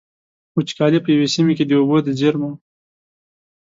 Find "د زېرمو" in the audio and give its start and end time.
2.05-2.51